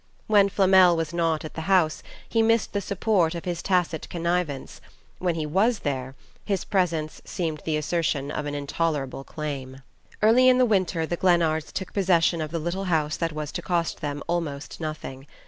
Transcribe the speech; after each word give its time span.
When 0.25 0.49
Flamel 0.49 0.97
was 0.97 1.13
not 1.13 1.45
at 1.45 1.53
the 1.53 1.61
house, 1.69 2.01
he 2.27 2.41
missed 2.41 2.73
the 2.73 2.81
support 2.81 3.35
of 3.35 3.45
his 3.45 3.61
tacit 3.61 4.09
connivance; 4.09 4.81
when 5.19 5.35
he 5.35 5.45
was 5.45 5.81
there, 5.85 6.15
his 6.43 6.65
presence 6.65 7.21
seemed 7.23 7.61
the 7.65 7.77
assertion 7.77 8.31
of 8.31 8.47
an 8.47 8.55
intolerable 8.55 9.23
claim. 9.23 9.83
Early 10.23 10.49
in 10.49 10.57
the 10.57 10.65
winter 10.65 11.05
the 11.05 11.17
Glennards 11.17 11.71
took 11.71 11.93
possession 11.93 12.41
of 12.41 12.49
the 12.49 12.57
little 12.57 12.85
house 12.85 13.15
that 13.17 13.31
was 13.33 13.51
to 13.51 13.61
cost 13.61 14.01
them 14.01 14.23
almost 14.27 14.79
nothing. 14.79 15.27